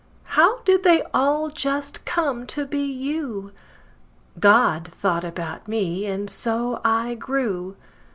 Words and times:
How 0.29 0.61
did 0.63 0.81
they 0.81 1.03
all 1.13 1.51
just 1.51 2.05
come 2.05 2.47
to 2.47 2.65
be 2.65 2.83
you? 2.83 3.51
God 4.39 4.87
thought 4.87 5.23
about 5.23 5.67
me, 5.67 6.07
and 6.07 6.27
so 6.27 6.81
I 6.83 7.13
grew. 7.13 7.75